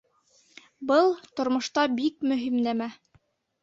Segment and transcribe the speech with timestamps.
[0.93, 2.93] Был— тормошта бик мөһим нәмә.